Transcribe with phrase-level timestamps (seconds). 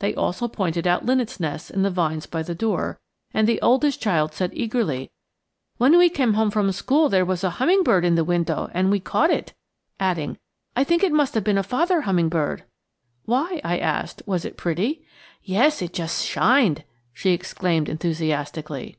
[0.00, 2.98] They also pointed out linnets' nests in the vines by the door,
[3.32, 5.12] and the oldest child said eagerly,
[5.76, 8.98] "When we came home from school there was a hummingbird in the window, and we
[8.98, 9.54] caught it,"
[10.00, 10.36] adding,
[10.74, 12.64] "I think it must have been a father hummingbird."
[13.24, 15.06] "Why?" I asked, "was it pretty?"
[15.44, 16.82] "Yes, it just shined,"
[17.14, 18.96] she exclaimed enthusiastically.